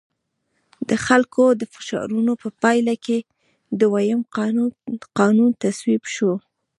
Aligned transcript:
د 0.89 0.91
خلکو 1.05 1.43
د 1.59 1.61
فشارونو 1.73 2.31
په 2.41 2.47
پایله 2.61 2.95
کې 3.05 3.17
دویم 3.79 4.21
قانون 5.17 5.49
تصویب 5.63 6.03
شو. 6.15 6.33